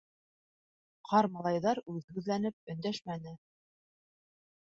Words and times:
Ҡар 1.09 1.27
малайҙар 1.33 1.81
үҙһүҙләнеп 1.93 2.73
өндәшмәне. 2.75 3.37